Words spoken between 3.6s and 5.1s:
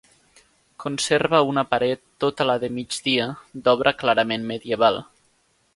d'obra clarament medieval.